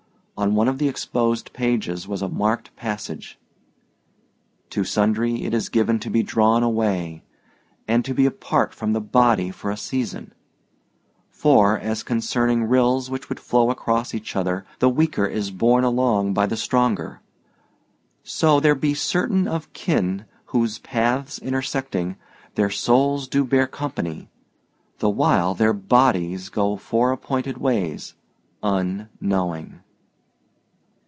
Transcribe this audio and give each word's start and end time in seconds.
On 0.37 0.55
one 0.55 0.67
of 0.67 0.79
the 0.79 0.89
exposed 0.89 1.53
pages 1.53 2.07
was 2.07 2.23
a 2.23 2.27
marked 2.27 2.75
passage: 2.75 3.37
"To 4.71 4.83
sundry 4.83 5.43
it 5.43 5.53
is 5.53 5.69
given 5.69 5.99
to 5.99 6.09
be 6.09 6.23
drawn 6.23 6.63
away, 6.63 7.21
and 7.87 8.03
to 8.05 8.15
be 8.15 8.25
apart 8.25 8.73
from 8.73 8.93
the 8.93 9.01
body 9.01 9.51
for 9.51 9.69
a 9.69 9.77
season; 9.77 10.33
for, 11.29 11.77
as 11.77 12.01
concerning 12.01 12.63
rills 12.63 13.07
which 13.07 13.29
would 13.29 13.39
flow 13.39 13.69
across 13.69 14.15
each 14.15 14.35
other 14.35 14.65
the 14.79 14.89
weaker 14.89 15.27
is 15.27 15.51
borne 15.51 15.83
along 15.83 16.33
by 16.33 16.47
the 16.47 16.57
stronger, 16.57 17.21
so 18.23 18.59
there 18.59 18.73
be 18.73 18.95
certain 18.95 19.47
of 19.47 19.71
kin 19.73 20.25
whose 20.45 20.79
paths 20.79 21.37
intersecting, 21.37 22.15
their 22.55 22.71
souls 22.71 23.27
do 23.27 23.45
bear 23.45 23.67
company, 23.67 24.27
the 24.97 25.09
while 25.11 25.53
their 25.53 25.71
bodies 25.73 26.49
go 26.49 26.77
fore 26.77 27.11
appointed 27.11 27.59
ways, 27.59 28.15
unknowing." 28.63 29.81